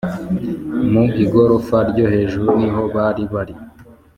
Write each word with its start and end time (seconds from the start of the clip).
mu 0.91 1.03
igorofa 1.23 1.77
ryo 1.89 2.05
hejuru 2.13 2.47
niho 2.61 2.81
bari 2.95 3.23
bari 3.33 3.53